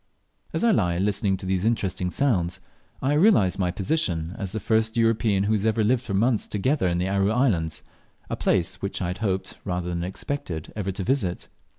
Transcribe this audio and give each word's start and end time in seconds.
As 0.51 0.63
I 0.63 0.71
lie 0.71 0.97
listening 0.97 1.37
to 1.37 1.45
these 1.45 1.63
interesting 1.63 2.09
sounds, 2.09 2.59
I 3.03 3.13
realize 3.13 3.59
my 3.59 3.69
position 3.69 4.33
as 4.39 4.51
the 4.51 4.59
first 4.59 4.97
European 4.97 5.43
who 5.43 5.53
has 5.53 5.63
ever 5.63 5.83
lived 5.83 6.01
for 6.01 6.15
months 6.15 6.47
together 6.47 6.87
in 6.87 6.97
the 6.97 7.07
Aru 7.07 7.29
islands, 7.29 7.83
a 8.27 8.35
place 8.35 8.81
which 8.81 8.99
I 8.99 9.09
had 9.09 9.19
hoped 9.19 9.59
rather 9.63 9.89
than 9.89 10.03
expected 10.03 10.73
ever 10.75 10.91
to 10.91 11.03
visit. 11.03 11.49